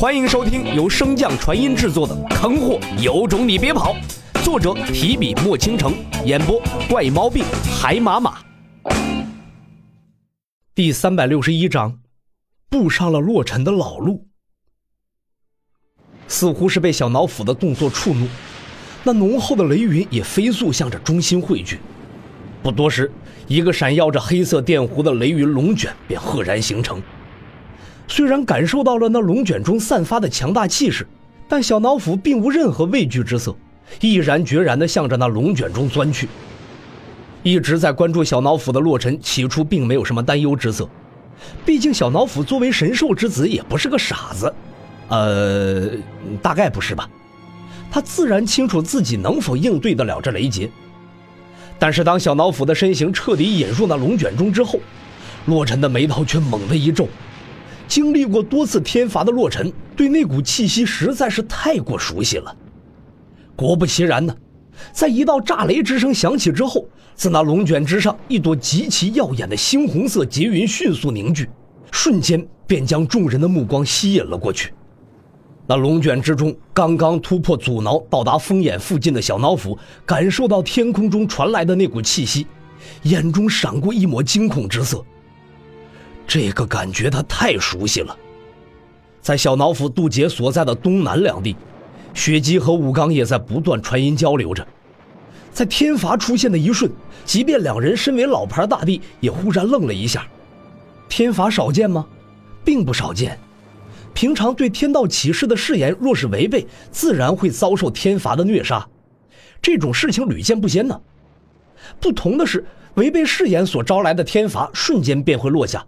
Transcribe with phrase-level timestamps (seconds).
[0.00, 3.94] 欢迎收听由升降传音制作的《坑货有种你别跑》，
[4.42, 5.92] 作者提笔墨倾城，
[6.24, 6.58] 演播
[6.88, 7.44] 怪猫病
[7.78, 8.38] 海马马。
[10.74, 12.00] 第三百六十一章，
[12.70, 14.26] 步上了洛尘的老路。
[16.28, 18.26] 似乎是被小脑斧的动作触怒，
[19.04, 21.78] 那浓厚的雷云也飞速向着中心汇聚。
[22.62, 23.12] 不多时，
[23.46, 27.02] 一个闪耀着黑色电弧的雷云龙卷便赫然形成。
[28.10, 31.06] 虽然感受到了那龙卷中散发的强大气势，
[31.48, 33.54] 但小脑斧并无任何畏惧之色，
[34.00, 36.28] 毅然决然地向着那龙卷中钻去。
[37.44, 40.88] 一直在关注小脑斧的洛尘起初并没有什么担忧之色，
[41.64, 44.52] 毕竟小脑斧作为神兽之子也不是个傻子，
[45.06, 45.90] 呃，
[46.42, 47.08] 大概不是吧？
[47.92, 50.68] 他自然清楚自己能否应对得了这雷劫。
[51.78, 54.80] 但是当小脑斧的身形彻底引入那龙卷中之后，
[55.46, 57.06] 洛尘的眉头却猛地一皱。
[57.90, 62.56] 经历过多次天罚的洛尘，对那股气息实在是太过熟悉了。
[63.56, 64.32] 果不其然呢，
[64.92, 71.50] 在一道炸雷之声响起之后，自那龙卷之上，一朵极其耀眼的猩红色劫云迅速凝聚，
[71.90, 74.72] 瞬间便将众人的目光吸引了过去。
[75.66, 79.76] 那龙卷之中，刚刚突破阻挠到达风眼附近的小脑斧，
[80.06, 82.46] 感受到天空中传来的那股气息，
[83.02, 85.04] 眼中闪过一抹惊恐之色。
[86.32, 88.16] 这个感觉他太熟悉了，
[89.20, 91.56] 在小脑斧渡劫所在的东南两地，
[92.14, 94.64] 雪姬和武刚也在不断传音交流着。
[95.52, 96.88] 在天罚出现的一瞬，
[97.24, 100.24] 即便两人身为老牌大帝，也忽然愣了一下。
[101.08, 102.06] 天罚少见吗？
[102.64, 103.36] 并不少见。
[104.14, 108.86] 平常对天道启示的誓言，若是违背，自然会遭受天罚的虐杀。
[109.60, 111.00] 这种事情屡见不鲜呢。
[111.98, 112.64] 不同的是，
[112.94, 115.84] 违背誓言所招来的天罚，瞬间便会落下。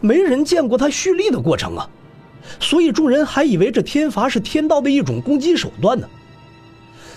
[0.00, 1.88] 没人见过他蓄力的过程啊，
[2.60, 6.08] 所以众人还以为这天罚是天道的一种攻击手段呢。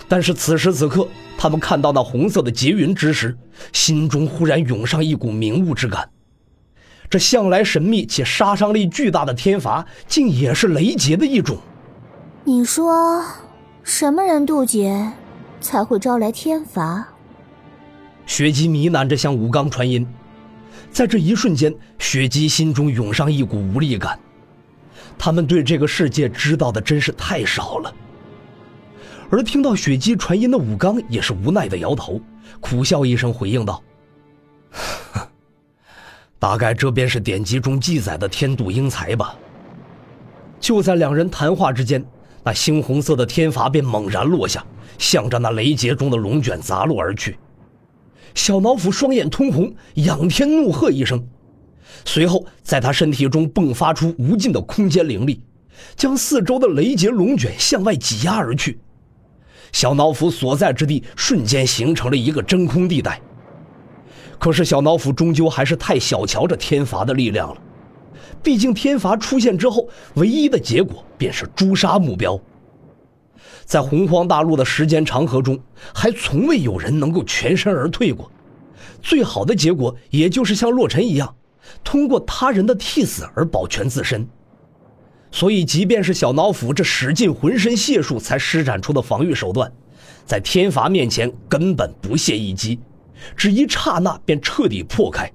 [0.08, 3.36] 但是此时此刻，他们看到那红色的劫云之时，
[3.72, 6.08] 心中忽然涌上一股明悟之感。
[7.08, 11.58] 这向来神秘且杀伤力巨大的天罚，竟也是雷劫的一种。
[12.44, 13.22] 你说，
[13.82, 15.12] 什么人渡劫，
[15.60, 17.06] 才会招来天罚？
[18.26, 20.06] 学姬呢喃着向武刚传音。
[20.92, 24.18] 在这一瞬间，雪姬心中涌上一股无力感。
[25.18, 27.94] 他们对这个世界知道的真是太少了。
[29.30, 32.20] 而听到雪姬传音的武刚也是无奈的摇头，
[32.60, 33.82] 苦笑一声回应道
[36.38, 39.34] ：“大概这便是典籍中记载的天妒英才吧。”
[40.60, 42.04] 就在两人谈话之间，
[42.44, 44.62] 那猩红色的天罚便猛然落下，
[44.98, 47.38] 向着那雷劫中的龙卷砸落而去。
[48.34, 51.22] 小脑斧双眼通红，仰天怒喝一声，
[52.04, 55.40] 随后在他身体中迸发出无尽的空间灵力，
[55.96, 58.78] 将四周的雷劫龙卷向外挤压而去。
[59.72, 63.20] 小脑斧所在之地瞬间形成了一个真空地带。
[64.38, 67.56] 可是小脑斧终究还是太小瞧这天罚的力量了，
[68.42, 72.38] 毕竟天罚出现之后，唯一的结果便是诛杀目标。
[73.64, 75.58] 在洪荒大陆的时间长河中，
[75.94, 78.30] 还从未有人能够全身而退过。
[79.00, 81.34] 最好的结果，也就是像洛尘一样，
[81.82, 84.26] 通过他人的替死而保全自身。
[85.30, 89.72] 所以，即便是小脑斧这使尽浑身解数才施展出的防御手段，
[90.26, 92.78] 在天罚面前根本不屑一击，
[93.34, 95.32] 只一刹那便彻底破开。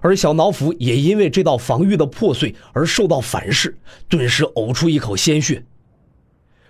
[0.00, 3.76] 而小脑斧也因为这道防御的破碎而受到反噬，
[4.08, 5.64] 顿时呕出一口鲜血。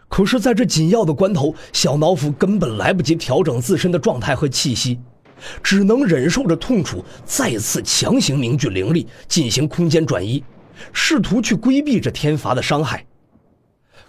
[0.08, 4.98] 可是，在这紧要的关头，小脑斧根本来不及调整自身的状态和气息，
[5.62, 10.42] 只能忍受着痛楚，再次强行凝聚灵力，进行空间转移，
[10.92, 13.04] 试图去规避这天罚的伤害。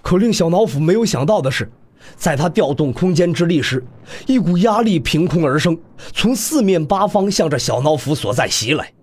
[0.02, 1.70] 可令小脑斧没有想到的是，
[2.16, 3.84] 在他调动空间之力时，
[4.28, 5.78] 一股压力凭空而生，
[6.14, 8.94] 从四面八方向着小脑斧所在袭来。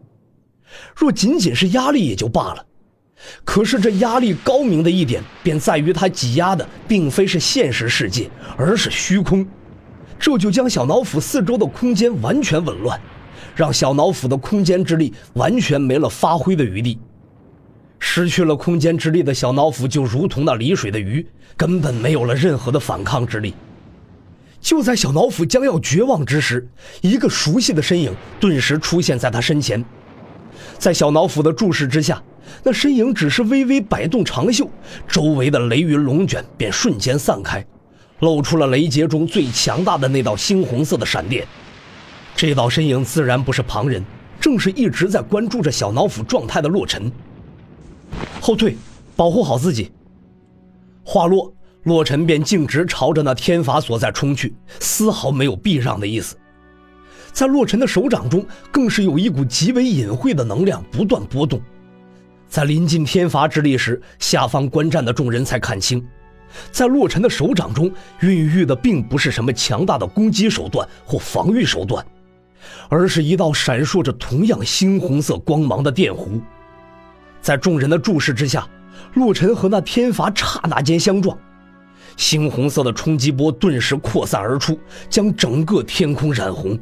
[0.94, 2.64] 若仅仅是压力也就罢了。
[3.44, 9.46] 可是这压力高明的一点，便在于它挤压的并非是现实世界，而是虚空，
[10.18, 13.00] 这就将小脑斧四周的空间完全紊乱，
[13.54, 16.98] 让小脑斧的空间之力完全没了发挥的余地。
[17.98, 21.26] 失去了空间之力的小脑斧，就如同那离水的鱼，
[21.56, 23.54] 根本没有了任何的反抗之力。
[24.60, 26.66] 就在小脑斧将要绝望之时，
[27.00, 29.82] 一个熟悉的身影顿时出现在他身前，
[30.78, 32.22] 在小脑斧的注视之下。
[32.62, 34.68] 那身影只是微微摆动长袖，
[35.06, 37.64] 周围的雷云龙卷便瞬间散开，
[38.20, 41.46] 露出了雷劫中最强大的那道猩红色的闪电。
[42.36, 44.04] 这道身影自然不是旁人，
[44.40, 47.10] 正是一直在关注着小脑斧状态的洛尘。
[48.40, 48.76] 后退，
[49.14, 49.90] 保护好自己。
[51.04, 51.52] 话落，
[51.84, 56.36] 洛尘便径直朝着那天罚所在冲去，丝毫没有避让的意思。
[57.32, 61.60] 在洛尘的手掌中，更是有一股极为隐晦的能量不断波动。
[62.54, 66.00] 在临近天罚之力时，下方观战的众人才看清，
[66.70, 67.90] 在洛尘的手掌中
[68.20, 72.06] 孕育的并不是什么强大的攻击手段或防御手段，
[72.88, 76.40] 而是一道闪烁着同样猩红色光芒的电弧。
[77.40, 78.64] 在众人的注视之下，
[79.14, 81.36] 洛尘和那天罚刹那间相撞，
[82.16, 84.78] 猩红色的冲击波顿时扩散而出，
[85.10, 86.78] 将整个天空染红。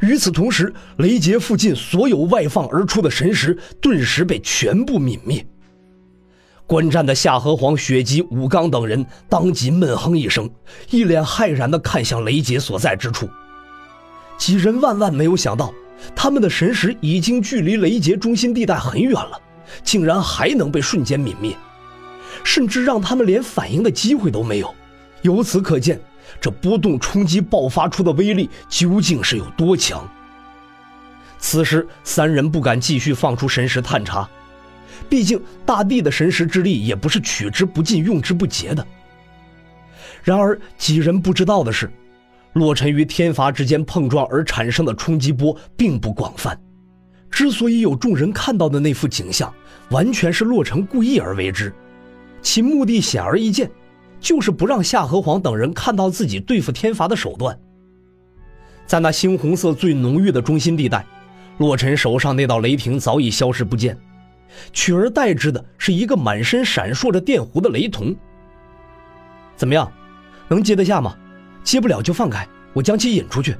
[0.00, 5.46] 与此同时，雷劫附近所有外放而出的神识顿时被全部泯灭。
[6.66, 10.48] 观战的夏河皇、雪姬、武刚等人当即闷哼一声，
[10.90, 13.28] 一脸骇然地看向雷劫所在之处。
[14.38, 15.72] 几人万万没有想到，
[16.14, 19.40] 他们的神识已经距离雷劫中心地带很远了，
[19.82, 21.56] 竟然还能被瞬间泯灭，
[22.44, 24.72] 甚至让他们连反应的机会都没有。
[25.22, 26.00] 由此可见。
[26.38, 30.06] 这波动冲击爆发出的威力究竟是有多强？
[31.38, 34.28] 此时，三人不敢继续放出神识探查，
[35.08, 38.86] 毕竟大地的神识之力也不是取之不尽、用之不竭的。
[40.22, 41.90] 然而，几人不知道的是，
[42.52, 46.60] 洛尘与天罚之间碰撞而产生的冲击波并不广泛。
[47.30, 49.50] 之所以有众人看到的那幅景象，
[49.90, 51.72] 完全是洛尘故意而为之，
[52.42, 53.70] 其目的显而易见。
[54.20, 57.58] 就是不让夏河皇等人看到自己对付天罚的手段。
[58.86, 61.04] 在那猩红色最浓郁的中心地带，
[61.58, 63.96] 洛尘手上那道雷霆早已消失不见，
[64.72, 68.14] 取而代之的是一个满身闪烁着电弧的雷童。
[69.56, 69.90] 怎么样，
[70.48, 71.16] 能接得下吗？
[71.62, 73.56] 接不了就放开，我将其引出去。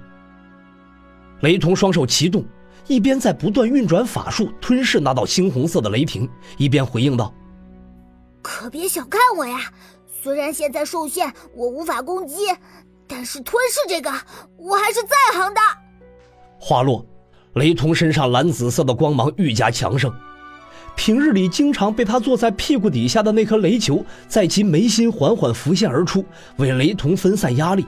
[1.42, 2.44] 雷童双手齐动，
[2.86, 7.32] 一边在不断运转法术吞噬那道猩红色的雷霆，一边回应道
[8.42, 9.58] ：“可别小看我呀！”
[10.22, 12.36] 虽然现在受限，我无法攻击，
[13.06, 14.10] 但是吞噬这个，
[14.58, 15.60] 我还是在行的。
[16.58, 17.06] 话落，
[17.54, 20.12] 雷童身上蓝紫色的光芒愈加强盛。
[20.94, 26.22] 平日里经常被他坐在屁股底下的那颗雷球，在其眉心缓缓浮现而出，
[26.58, 27.86] 为雷童分散压力。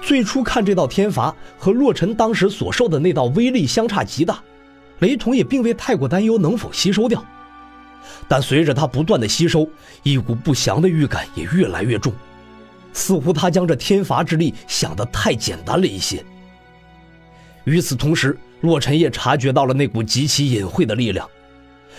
[0.00, 4.42] 最初看这道天罚和洛尘当时所受的那道威力相差极大，
[5.00, 7.22] 雷童也并未太过担忧能否吸收掉。
[8.28, 9.68] 但随着他不断的吸收，
[10.02, 12.12] 一股不祥的预感也越来越重，
[12.92, 16.24] 似乎他将这天罚之力想得太简单了一些。
[17.64, 21.28] 与此同时，洛尘也察觉到了那股极其隐晦的力量，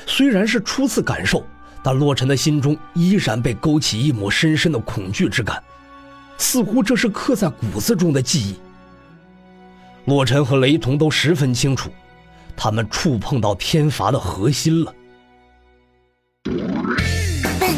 [0.06, 1.46] 虽然是初次感受，
[1.84, 5.62] 但洛尘的心中依然被勾起一抹深深的恐惧之感，
[6.38, 8.56] 似乎这是刻在骨子中的记忆。
[10.06, 11.90] 洛尘和雷同都十分清楚，
[12.56, 14.94] 他们触碰到天罚的核心了。